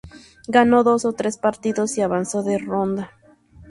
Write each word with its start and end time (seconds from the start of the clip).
Ganó 0.47 0.83
dos 0.83 1.03
de 1.03 1.13
tres 1.13 1.37
partidos 1.37 1.95
y 1.99 2.01
avanzó 2.01 2.41
de 2.41 2.57
ronda. 2.57 3.11